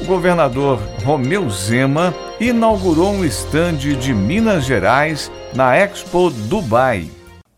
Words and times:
o 0.00 0.04
governador 0.04 0.78
Romeu 1.04 1.48
Zema 1.50 2.14
inaugurou 2.40 3.12
um 3.12 3.24
estande 3.24 3.94
de 3.94 4.14
Minas 4.14 4.64
Gerais 4.64 5.30
na 5.54 5.76
Expo 5.76 6.30
Dubai. 6.30 7.06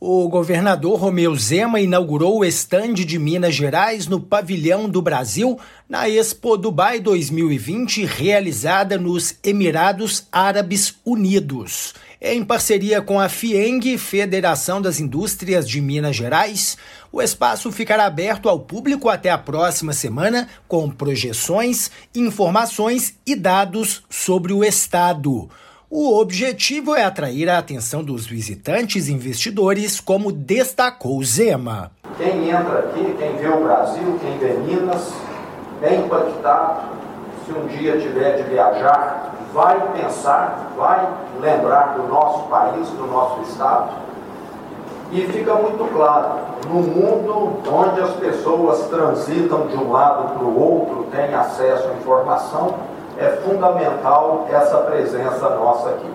O 0.04 0.28
governador 0.28 0.98
Romeu 0.98 1.32
Zema 1.36 1.78
inaugurou 1.78 2.38
o 2.38 2.44
estande 2.44 3.04
de 3.04 3.20
Minas 3.20 3.54
Gerais 3.54 4.08
no 4.08 4.18
Pavilhão 4.18 4.88
do 4.88 5.00
Brasil 5.00 5.56
na 5.88 6.08
Expo 6.08 6.56
Dubai 6.56 6.98
2020, 6.98 8.04
realizada 8.04 8.98
nos 8.98 9.36
Emirados 9.44 10.26
Árabes 10.32 10.96
Unidos. 11.06 11.94
Em 12.20 12.44
parceria 12.44 13.00
com 13.00 13.20
a 13.20 13.28
FIENG, 13.28 13.96
Federação 13.96 14.82
das 14.82 14.98
Indústrias 14.98 15.68
de 15.68 15.80
Minas 15.80 16.16
Gerais, 16.16 16.76
o 17.12 17.22
espaço 17.22 17.70
ficará 17.70 18.04
aberto 18.04 18.48
ao 18.48 18.58
público 18.58 19.08
até 19.08 19.30
a 19.30 19.38
próxima 19.38 19.92
semana, 19.92 20.48
com 20.66 20.90
projeções, 20.90 21.92
informações 22.12 23.14
e 23.24 23.36
dados 23.36 24.02
sobre 24.10 24.52
o 24.52 24.64
Estado. 24.64 25.48
O 25.94 26.18
objetivo 26.18 26.94
é 26.96 27.04
atrair 27.04 27.50
a 27.50 27.58
atenção 27.58 28.02
dos 28.02 28.24
visitantes 28.24 29.08
e 29.08 29.12
investidores, 29.12 30.00
como 30.00 30.32
destacou 30.32 31.22
Zema. 31.22 31.90
Quem 32.16 32.48
entra 32.48 32.78
aqui, 32.78 33.14
quem 33.18 33.36
vê 33.36 33.48
o 33.48 33.62
Brasil, 33.62 34.18
quem 34.22 34.38
vê 34.38 34.54
Minas, 34.54 35.12
é 35.82 35.94
impactado. 35.96 36.88
Se 37.44 37.52
um 37.52 37.66
dia 37.66 37.98
tiver 38.00 38.38
de 38.38 38.44
viajar, 38.44 39.34
vai 39.52 39.78
pensar, 39.92 40.72
vai 40.78 41.06
lembrar 41.38 41.98
do 41.98 42.08
nosso 42.08 42.48
país, 42.48 42.88
do 42.88 43.06
nosso 43.06 43.42
Estado. 43.42 43.90
E 45.12 45.26
fica 45.26 45.54
muito 45.56 45.92
claro, 45.92 46.40
no 46.70 46.82
mundo 46.84 47.60
onde 47.70 48.00
as 48.00 48.12
pessoas 48.12 48.88
transitam 48.88 49.66
de 49.66 49.76
um 49.76 49.92
lado 49.92 50.38
para 50.38 50.42
o 50.42 50.58
outro, 50.58 51.06
têm 51.12 51.34
acesso 51.34 51.86
à 51.86 51.92
informação, 51.98 52.76
é 53.18 53.28
fundamental 53.44 54.46
essa 54.50 54.78
presença 54.78 55.50
nossa 55.50 55.90
aqui. 55.90 56.10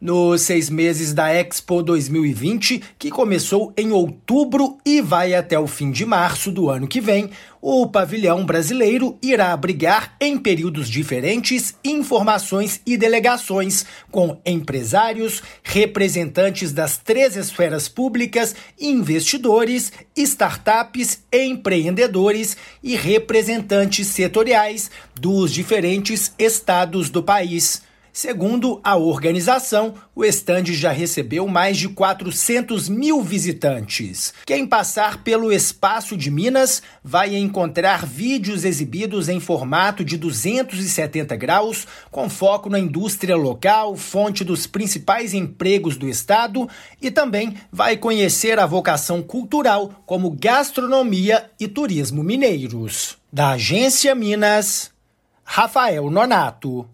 Nos 0.00 0.42
seis 0.42 0.68
meses 0.68 1.14
da 1.14 1.32
Expo 1.32 1.80
2020, 1.80 2.82
que 2.98 3.10
começou 3.10 3.72
em 3.76 3.92
outubro 3.92 4.76
e 4.84 5.00
vai 5.00 5.34
até 5.34 5.56
o 5.58 5.68
fim 5.68 5.92
de 5.92 6.04
março 6.04 6.50
do 6.50 6.68
ano 6.68 6.88
que 6.88 7.00
vem, 7.00 7.30
o 7.62 7.86
pavilhão 7.86 8.44
brasileiro 8.44 9.16
irá 9.22 9.52
abrigar, 9.52 10.16
em 10.20 10.36
períodos 10.36 10.88
diferentes, 10.88 11.76
informações 11.84 12.80
e 12.84 12.96
delegações 12.96 13.86
com 14.10 14.38
empresários, 14.44 15.40
representantes 15.62 16.72
das 16.72 16.98
três 16.98 17.36
esferas 17.36 17.88
públicas, 17.88 18.54
investidores, 18.78 19.92
startups, 20.16 21.20
empreendedores 21.32 22.56
e 22.82 22.96
representantes 22.96 24.08
setoriais 24.08 24.90
dos 25.18 25.52
diferentes 25.52 26.32
estados 26.36 27.08
do 27.08 27.22
país. 27.22 27.93
Segundo 28.16 28.80
a 28.84 28.94
organização, 28.94 29.94
o 30.14 30.24
estande 30.24 30.72
já 30.72 30.92
recebeu 30.92 31.48
mais 31.48 31.76
de 31.76 31.88
400 31.88 32.88
mil 32.88 33.20
visitantes. 33.20 34.32
Quem 34.46 34.64
passar 34.64 35.24
pelo 35.24 35.52
Espaço 35.52 36.16
de 36.16 36.30
Minas 36.30 36.80
vai 37.02 37.34
encontrar 37.34 38.06
vídeos 38.06 38.64
exibidos 38.64 39.28
em 39.28 39.40
formato 39.40 40.04
de 40.04 40.16
270 40.16 41.34
graus, 41.34 41.88
com 42.08 42.30
foco 42.30 42.70
na 42.70 42.78
indústria 42.78 43.34
local, 43.34 43.96
fonte 43.96 44.44
dos 44.44 44.64
principais 44.64 45.34
empregos 45.34 45.96
do 45.96 46.08
estado, 46.08 46.68
e 47.02 47.10
também 47.10 47.56
vai 47.72 47.96
conhecer 47.96 48.60
a 48.60 48.64
vocação 48.66 49.24
cultural 49.24 50.04
como 50.06 50.30
gastronomia 50.30 51.50
e 51.58 51.66
turismo 51.66 52.22
mineiros. 52.22 53.18
Da 53.32 53.50
Agência 53.50 54.14
Minas, 54.14 54.92
Rafael 55.42 56.08
Nonato. 56.08 56.88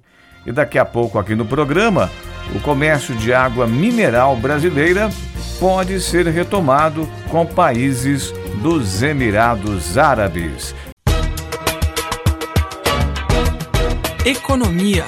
E 0.47 0.53
daqui 0.53 0.79
a 0.79 0.85
pouco 0.85 1.19
aqui 1.19 1.35
no 1.35 1.45
programa, 1.45 2.11
o 2.55 2.61
comércio 2.61 3.15
de 3.15 3.33
água 3.33 3.67
mineral 3.67 4.37
brasileira 4.37 5.11
pode 5.59 6.01
ser 6.01 6.27
retomado 6.27 7.09
com 7.29 7.45
países 7.45 8.33
dos 8.63 9.03
Emirados 9.03 9.99
Árabes. 9.99 10.75
Economia. 14.25 15.05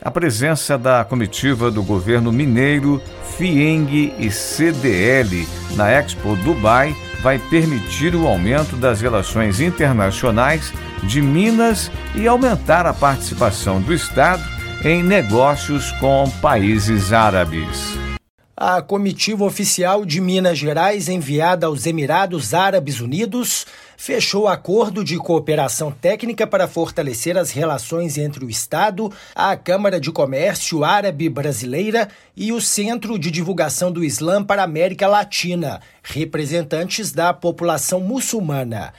A 0.00 0.10
presença 0.10 0.76
da 0.76 1.04
comitiva 1.04 1.70
do 1.70 1.82
governo 1.82 2.32
mineiro, 2.32 3.00
FIENG 3.36 4.12
e 4.18 4.30
CDL 4.30 5.46
na 5.76 5.90
Expo 5.90 6.34
Dubai 6.36 6.96
vai 7.22 7.38
permitir 7.38 8.16
o 8.16 8.26
aumento 8.26 8.74
das 8.74 9.00
relações 9.00 9.60
internacionais 9.60 10.72
de 11.02 11.20
Minas 11.20 11.90
e 12.14 12.26
aumentar 12.26 12.86
a 12.86 12.94
participação 12.94 13.80
do 13.80 13.92
Estado 13.92 14.42
em 14.84 15.02
negócios 15.02 15.92
com 15.92 16.28
países 16.40 17.12
árabes. 17.12 17.96
A 18.56 18.80
comitiva 18.80 19.44
oficial 19.44 20.04
de 20.04 20.20
Minas 20.20 20.56
Gerais, 20.56 21.08
enviada 21.08 21.66
aos 21.66 21.84
Emirados 21.84 22.54
Árabes 22.54 23.00
Unidos, 23.00 23.66
fechou 23.96 24.46
acordo 24.46 25.02
de 25.02 25.16
cooperação 25.16 25.90
técnica 25.90 26.46
para 26.46 26.68
fortalecer 26.68 27.36
as 27.36 27.50
relações 27.50 28.18
entre 28.18 28.44
o 28.44 28.50
Estado, 28.50 29.10
a 29.34 29.56
Câmara 29.56 29.98
de 29.98 30.12
Comércio 30.12 30.84
Árabe 30.84 31.28
Brasileira 31.28 32.08
e 32.36 32.52
o 32.52 32.60
Centro 32.60 33.18
de 33.18 33.30
Divulgação 33.30 33.90
do 33.90 34.04
Islã 34.04 34.44
para 34.44 34.62
a 34.62 34.64
América 34.64 35.08
Latina, 35.08 35.80
representantes 36.02 37.10
da 37.10 37.32
população 37.32 38.00
muçulmana. 38.00 38.92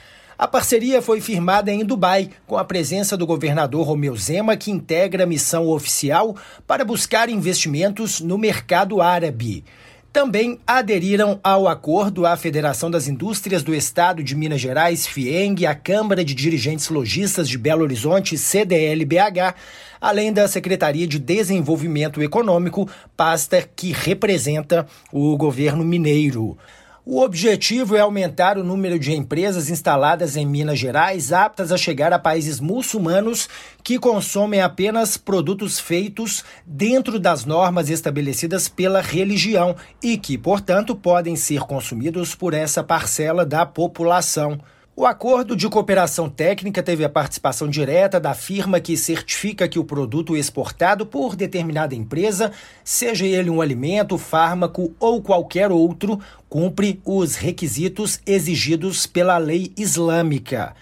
A 0.44 0.48
parceria 0.54 1.02
foi 1.02 1.22
firmada 1.22 1.72
em 1.72 1.86
Dubai, 1.86 2.30
com 2.46 2.58
a 2.58 2.66
presença 2.66 3.16
do 3.16 3.26
governador 3.26 3.88
Romeu 3.88 4.14
Zema, 4.18 4.58
que 4.58 4.72
integra 4.72 5.24
a 5.24 5.26
missão 5.26 5.70
oficial 5.70 6.36
para 6.68 6.84
buscar 6.84 7.30
investimentos 7.30 8.20
no 8.20 8.38
mercado 8.38 9.02
árabe. 9.02 9.64
Também 10.12 10.60
aderiram 10.68 11.40
ao 11.42 11.66
acordo 11.66 12.26
a 12.26 12.36
Federação 12.36 12.92
das 12.92 13.08
Indústrias 13.08 13.64
do 13.64 13.74
Estado 13.74 14.22
de 14.22 14.36
Minas 14.36 14.60
Gerais, 14.60 15.08
FIENG, 15.08 15.66
a 15.66 15.74
Câmara 15.74 16.26
de 16.26 16.34
Dirigentes 16.34 16.90
Logistas 16.90 17.48
de 17.48 17.58
Belo 17.58 17.84
Horizonte, 17.84 18.38
CDLBH, 18.38 19.56
além 20.02 20.34
da 20.34 20.46
Secretaria 20.50 21.08
de 21.08 21.20
Desenvolvimento 21.20 22.22
Econômico, 22.22 22.90
pasta 23.16 23.62
que 23.62 23.94
representa 23.94 24.86
o 25.10 25.38
governo 25.38 25.86
mineiro. 25.86 26.58
O 27.06 27.22
objetivo 27.22 27.98
é 27.98 28.00
aumentar 28.00 28.58
o 28.58 28.64
número 28.64 28.98
de 28.98 29.12
empresas 29.12 29.70
instaladas 29.70 30.38
em 30.38 30.46
Minas 30.46 30.80
Gerais 30.80 31.34
aptas 31.34 31.70
a 31.70 31.78
chegar 31.78 32.14
a 32.14 32.18
países 32.18 32.62
muçulmanos 32.62 33.50
que 33.84 34.00
consomem 34.00 34.62
apenas 34.62 35.18
produtos 35.18 35.82
feitos 35.82 36.46
dentro 36.66 37.20
das 37.20 37.44
normas 37.44 37.90
estabelecidas 37.90 38.70
pela 38.70 39.02
religião 39.02 39.76
e 40.02 40.18
que, 40.18 40.38
portanto, 40.38 40.96
podem 40.96 41.36
ser 41.36 41.60
consumidos 41.64 42.36
por 42.36 42.54
essa 42.54 42.82
parcela 42.82 43.46
da 43.46 43.66
população. 43.66 44.58
O 44.96 45.08
acordo 45.08 45.56
de 45.56 45.68
cooperação 45.68 46.30
técnica 46.30 46.84
teve 46.84 47.04
a 47.04 47.10
participação 47.10 47.68
direta 47.68 48.20
da 48.20 48.36
firma 48.36 48.80
que 48.80 48.96
certifica 48.96 49.68
que 49.68 49.80
o 49.80 49.84
produto 49.84 50.38
exportado 50.38 51.04
por 51.04 51.36
determinada 51.36 51.96
empresa, 51.96 52.52
seja 52.84 53.26
ele 53.26 53.50
um 53.50 53.60
alimento, 53.60 54.20
fármaco 54.20 54.94
ou 55.00 55.20
qualquer 55.20 55.72
outro, 55.72 56.20
cumpre 56.48 57.02
os 57.04 57.36
requisitos 57.36 58.22
exigidos 58.24 59.08
pela 59.08 59.40
lei 59.40 59.74
islâmica. 59.76 60.76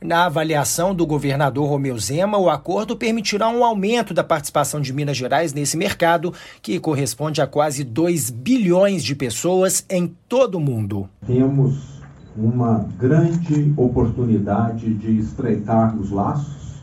Na 0.00 0.24
avaliação 0.24 0.94
do 0.94 1.04
governador 1.04 1.68
Romeu 1.68 1.98
Zema, 1.98 2.38
o 2.38 2.48
acordo 2.48 2.96
permitirá 2.96 3.50
um 3.50 3.62
aumento 3.62 4.14
da 4.14 4.24
participação 4.24 4.80
de 4.80 4.94
Minas 4.94 5.18
Gerais 5.18 5.52
nesse 5.52 5.76
mercado, 5.76 6.32
que 6.62 6.80
corresponde 6.80 7.42
a 7.42 7.46
quase 7.46 7.84
2 7.84 8.30
bilhões 8.30 9.04
de 9.04 9.14
pessoas 9.14 9.84
em 9.90 10.06
todo 10.26 10.54
o 10.54 10.60
mundo. 10.60 11.06
Temos 11.26 11.97
uma 12.36 12.86
grande 12.98 13.72
oportunidade 13.76 14.94
de 14.94 15.18
estreitar 15.18 15.96
os 15.96 16.10
laços 16.10 16.82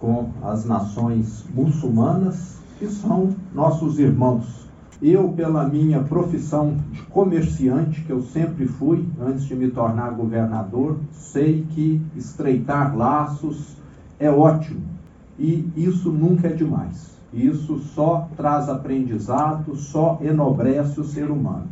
com 0.00 0.30
as 0.42 0.64
nações 0.64 1.44
muçulmanas, 1.54 2.58
que 2.78 2.86
são 2.86 3.34
nossos 3.54 3.98
irmãos. 3.98 4.66
Eu, 5.00 5.28
pela 5.30 5.68
minha 5.68 6.02
profissão 6.02 6.76
de 6.92 7.02
comerciante, 7.02 8.02
que 8.02 8.10
eu 8.10 8.22
sempre 8.22 8.66
fui 8.66 9.06
antes 9.20 9.44
de 9.44 9.54
me 9.54 9.70
tornar 9.70 10.10
governador, 10.10 10.98
sei 11.12 11.64
que 11.70 12.00
estreitar 12.16 12.96
laços 12.96 13.76
é 14.18 14.30
ótimo 14.30 14.98
e 15.38 15.70
isso 15.76 16.10
nunca 16.10 16.48
é 16.48 16.52
demais. 16.52 17.16
Isso 17.32 17.78
só 17.78 18.28
traz 18.36 18.68
aprendizado, 18.68 19.76
só 19.76 20.18
enobrece 20.20 21.00
o 21.00 21.04
ser 21.04 21.30
humano. 21.30 21.66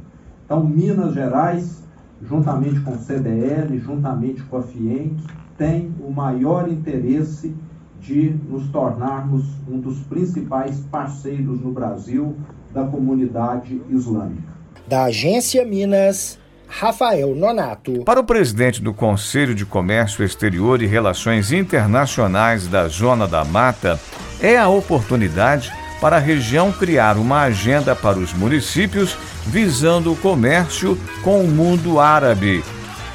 Então, 0.45 0.65
Minas 0.65 1.15
Gerais 1.15 1.83
juntamente 2.23 2.81
com 2.81 2.93
o 2.93 2.99
CDL, 2.99 3.79
juntamente 3.79 4.43
com 4.43 4.59
a 4.59 4.63
FIENC, 4.63 5.17
tem 5.57 5.95
o 6.01 6.11
maior 6.11 6.69
interesse 6.69 7.55
de 8.01 8.35
nos 8.49 8.69
tornarmos 8.69 9.45
um 9.69 9.79
dos 9.79 9.99
principais 10.01 10.81
parceiros 10.91 11.61
no 11.61 11.73
Brasil 11.73 12.37
da 12.73 12.85
comunidade 12.85 13.81
islâmica. 13.89 14.55
Da 14.87 15.05
Agência 15.05 15.65
Minas, 15.65 16.39
Rafael 16.69 17.35
Nonato. 17.35 18.05
Para 18.05 18.21
o 18.21 18.25
presidente 18.25 18.83
do 18.83 18.93
Conselho 18.93 19.55
de 19.55 19.65
Comércio 19.65 20.25
Exterior 20.25 20.83
e 20.83 20.87
Relações 20.87 21.53
Internacionais 21.53 22.69
da 22.69 22.87
Zona 22.87 23.27
da 23.27 23.45
Mata, 23.45 23.99
é 24.41 24.57
a 24.57 24.69
oportunidade 24.69 25.73
para 26.01 26.17
a 26.17 26.21
região 26.21 26.73
criar 26.73 27.17
uma 27.17 27.43
agenda 27.43 27.95
para 27.95 28.19
os 28.19 28.33
municípios 28.33 29.17
visando 29.47 30.13
o 30.13 30.17
comércio 30.17 30.99
com 31.23 31.43
o 31.43 31.49
mundo 31.49 31.99
árabe. 31.99 32.63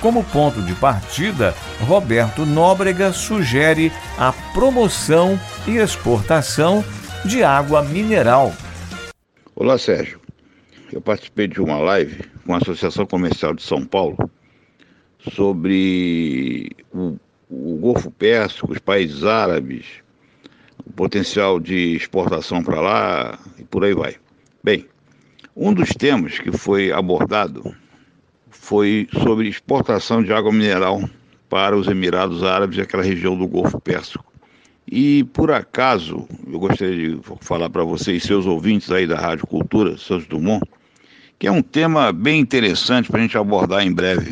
Como 0.02 0.24
ponto 0.24 0.62
de 0.64 0.74
partida, 0.74 1.54
Roberto 1.82 2.46
Nóbrega 2.46 3.14
sugere 3.14 3.92
a 4.18 4.34
promoção 4.54 5.40
e 5.68 5.78
exportação 5.78 6.84
de 7.24 7.44
água 7.44 7.84
mineral. 7.84 8.52
Olá, 9.56 9.78
Sérgio. 9.78 10.20
Eu 10.92 11.02
participei 11.02 11.48
de 11.48 11.62
uma 11.62 11.78
live 11.78 12.24
com 12.46 12.54
a 12.54 12.58
Associação 12.58 13.06
Comercial 13.06 13.54
de 13.54 13.62
São 13.62 13.86
Paulo 13.86 14.18
sobre 15.34 16.72
o, 16.92 17.16
o 17.50 17.78
Golfo 17.78 18.10
Pérsico, 18.10 18.72
os 18.72 18.80
países 18.80 19.24
árabes, 19.24 19.86
potencial 20.92 21.60
de 21.60 21.96
exportação 21.96 22.64
para 22.64 22.82
lá 22.82 23.40
e 23.58 23.64
por 23.64 23.84
aí 23.84 23.94
vai. 23.94 24.16
Bem, 24.64 24.86
um 25.56 25.74
dos 25.74 25.90
temas 25.90 26.38
que 26.40 26.52
foi 26.52 26.92
abordado 26.92 27.76
foi 28.50 29.08
sobre 29.24 29.48
exportação 29.48 30.24
de 30.24 30.32
água 30.32 30.52
mineral 30.52 31.02
para 31.50 31.76
os 31.76 31.88
Emirados 31.88 32.44
Árabes 32.44 32.78
e 32.78 32.82
aquela 32.82 33.04
região 33.04 33.38
do 33.38 33.48
Golfo 33.48 33.80
Pérsico. 33.80 34.32
E 34.88 35.24
por 35.26 35.52
acaso, 35.52 36.28
eu 36.48 36.60
gostaria 36.60 37.16
de 37.16 37.22
falar 37.42 37.70
para 37.70 37.84
vocês, 37.84 38.24
seus 38.24 38.46
ouvintes 38.46 38.92
aí 38.92 39.08
da 39.08 39.20
Rádio 39.20 39.48
Cultura, 39.48 39.98
Santos 39.98 40.28
Dumont, 40.28 40.64
que 41.40 41.48
é 41.48 41.52
um 41.52 41.62
tema 41.62 42.12
bem 42.12 42.40
interessante 42.40 43.10
para 43.10 43.20
a 43.20 43.24
gente 43.24 43.38
abordar 43.38 43.86
em 43.86 43.92
breve, 43.92 44.32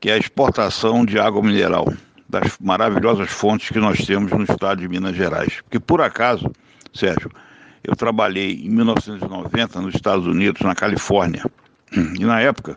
que 0.00 0.10
é 0.10 0.14
a 0.14 0.18
exportação 0.18 1.04
de 1.04 1.18
água 1.18 1.42
mineral 1.42 1.92
das 2.28 2.58
maravilhosas 2.60 3.30
fontes 3.30 3.70
que 3.70 3.78
nós 3.78 4.04
temos 4.04 4.32
no 4.32 4.42
estado 4.42 4.80
de 4.80 4.88
Minas 4.88 5.16
Gerais. 5.16 5.60
Porque 5.62 5.78
por 5.78 6.00
acaso, 6.00 6.50
Sérgio, 6.92 7.30
eu 7.84 7.94
trabalhei 7.94 8.64
em 8.64 8.68
1990 8.70 9.80
nos 9.80 9.94
Estados 9.94 10.26
Unidos, 10.26 10.60
na 10.62 10.74
Califórnia, 10.74 11.44
e 11.92 12.24
na 12.24 12.40
época 12.40 12.76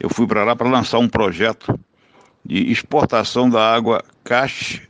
eu 0.00 0.08
fui 0.08 0.26
para 0.26 0.44
lá 0.44 0.56
para 0.56 0.68
lançar 0.68 0.98
um 0.98 1.08
projeto 1.08 1.78
de 2.44 2.70
exportação 2.70 3.48
da 3.48 3.74
água 3.74 4.02
Caxambu, 4.22 4.80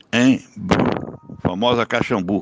famosa 1.41 1.87
Caxambu, 1.87 2.41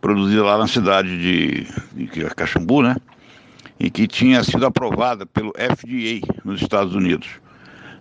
produzida 0.00 0.44
lá 0.44 0.58
na 0.58 0.66
cidade 0.66 1.18
de, 1.18 1.66
de 1.92 2.06
Caxambu, 2.34 2.82
né? 2.82 2.96
E 3.78 3.90
que 3.90 4.06
tinha 4.06 4.44
sido 4.44 4.64
aprovada 4.64 5.26
pelo 5.26 5.52
FDA 5.52 6.26
nos 6.44 6.62
Estados 6.62 6.94
Unidos. 6.94 7.28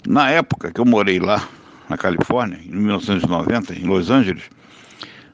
Na 0.05 0.29
época 0.29 0.71
que 0.71 0.79
eu 0.79 0.85
morei 0.85 1.19
lá, 1.19 1.47
na 1.89 1.97
Califórnia, 1.97 2.59
em 2.63 2.71
1990, 2.71 3.73
em 3.73 3.85
Los 3.85 4.09
Angeles, 4.09 4.43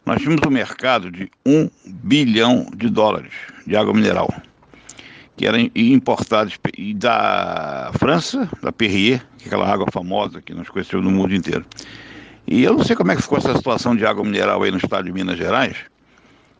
nós 0.05 0.21
tínhamos 0.21 0.41
um 0.45 0.51
mercado 0.51 1.11
de 1.11 1.29
um 1.45 1.69
bilhão 1.85 2.67
de 2.75 2.89
dólares 2.89 3.31
de 3.67 3.75
água 3.75 3.93
mineral, 3.93 4.33
que 5.37 5.45
era 5.45 5.57
importado 5.75 6.51
da 6.95 7.91
França, 7.97 8.49
da 8.61 8.71
Perrier, 8.71 9.25
é 9.43 9.47
aquela 9.47 9.71
água 9.71 9.85
famosa 9.91 10.41
que 10.41 10.53
nós 10.53 10.67
conhecemos 10.67 11.05
no 11.05 11.11
mundo 11.11 11.33
inteiro. 11.33 11.65
E 12.47 12.63
eu 12.63 12.73
não 12.73 12.83
sei 12.83 12.95
como 12.95 13.11
é 13.11 13.15
que 13.15 13.21
ficou 13.21 13.37
essa 13.37 13.55
situação 13.55 13.95
de 13.95 14.05
água 14.05 14.23
mineral 14.23 14.63
aí 14.63 14.71
no 14.71 14.77
estado 14.77 15.05
de 15.05 15.11
Minas 15.11 15.37
Gerais, 15.37 15.77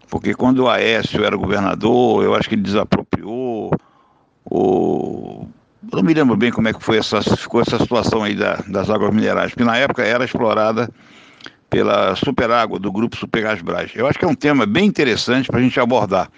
porque 0.10 0.34
quando 0.34 0.60
o 0.60 0.70
Aécio 0.70 1.24
era 1.24 1.36
governador, 1.36 2.24
eu 2.24 2.36
acho 2.36 2.48
que 2.48 2.56
ele 2.56 2.62
desapropriou, 2.62 3.72
ou 4.46 5.50
eu 5.82 5.98
não 5.98 6.04
me 6.04 6.14
lembro 6.14 6.36
bem 6.36 6.52
como 6.52 6.68
é 6.68 6.74
que 6.74 6.84
foi 6.84 6.98
essa, 6.98 7.22
ficou 7.22 7.62
essa 7.62 7.80
situação 7.80 8.24
aí 8.24 8.36
da, 8.36 8.56
das 8.68 8.90
águas 8.90 9.14
minerais, 9.14 9.52
porque 9.52 9.64
na 9.64 9.78
época 9.78 10.04
era 10.04 10.26
explorada 10.26 10.90
pela 11.70 12.16
Superágua, 12.16 12.78
do 12.78 12.92
grupo 12.92 13.16
Supergasbras. 13.16 13.92
Eu 13.96 14.08
acho 14.08 14.20
que 14.20 14.26
é 14.26 14.28
um 14.28 14.36
tema 14.36 14.66
bem 14.66 14.86
interessante 14.86 15.48
para 15.48 15.60
a 15.60 15.62
gente 15.62 15.80
abordar 15.80 16.30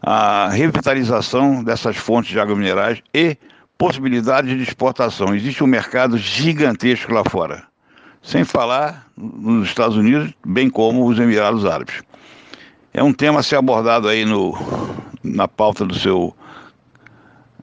a 0.00 0.48
revitalização 0.50 1.64
dessas 1.64 1.96
fontes 1.96 2.30
de 2.30 2.38
águas 2.38 2.56
minerais 2.56 3.02
e 3.12 3.36
possibilidade 3.76 4.56
de 4.56 4.62
exportação. 4.62 5.34
Existe 5.34 5.64
um 5.64 5.66
mercado 5.66 6.16
gigantesco 6.16 7.12
lá 7.12 7.24
fora, 7.28 7.64
sem 8.22 8.44
falar 8.44 9.06
nos 9.16 9.68
Estados 9.68 9.96
Unidos, 9.96 10.32
bem 10.46 10.70
como 10.70 11.04
os 11.06 11.18
Emirados 11.18 11.64
Árabes. 11.64 12.00
É 12.94 13.02
um 13.02 13.12
tema 13.12 13.40
a 13.40 13.42
ser 13.42 13.56
abordado 13.56 14.06
aí 14.06 14.24
no, 14.24 14.56
na 15.24 15.48
pauta 15.48 15.84
do 15.84 15.94
seu, 15.98 16.36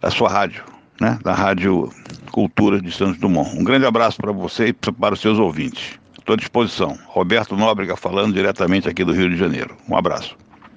da 0.02 0.12
sua 0.12 0.30
rádio 0.30 0.75
né, 1.00 1.20
da 1.24 1.34
Rádio 1.34 1.92
Cultura 2.32 2.82
de 2.82 2.92
Santos 2.92 3.18
Dumont. 3.20 3.58
Um 3.58 3.64
grande 3.64 3.86
abraço 3.86 4.18
para 4.18 4.32
você 4.32 4.68
e 4.68 4.74
para 4.74 5.14
os 5.14 5.22
seus 5.22 5.40
ouvintes. 5.40 6.00
Estou 6.18 6.34
à 6.34 6.38
disposição. 6.38 6.98
Roberto 7.06 7.56
Nóbrega 7.56 7.96
falando 7.96 8.34
diretamente 8.34 8.90
aqui 8.90 9.04
do 9.04 9.14
Rio 9.14 9.30
de 9.30 9.38
Janeiro. 9.38 9.76
Um 9.88 9.96
abraço. 9.96 10.36